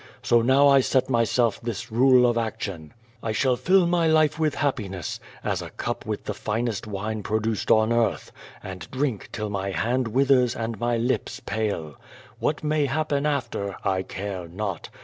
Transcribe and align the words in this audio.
So 0.23 0.41
now 0.41 0.67
I 0.67 0.79
set 0.79 1.11
myself 1.11 1.61
this 1.61 1.91
rule 1.91 2.25
of 2.27 2.35
ac 2.35 2.55
tion. 2.61 2.93
I 3.21 3.33
shall 3.33 3.55
fill 3.55 3.85
my 3.85 4.07
life 4.07 4.39
with 4.39 4.55
happiness, 4.55 5.19
as 5.43 5.61
a 5.61 5.69
cup 5.69 6.07
with 6.07 6.23
the 6.23 6.33
finest 6.33 6.87
wine 6.87 7.21
produced 7.21 7.69
on 7.69 7.93
earth, 7.93 8.31
and 8.63 8.89
drink 8.89 9.29
till 9.31 9.51
my 9.51 9.69
hand 9.69 10.07
with 10.07 10.31
ers 10.31 10.55
and 10.55 10.79
my 10.79 10.97
lips 10.97 11.39
pale. 11.45 11.97
What 12.39 12.63
may 12.63 12.87
happen 12.87 13.27
after 13.27 13.75
I 13.83 14.01
care 14.01 14.47
not. 14.47 14.89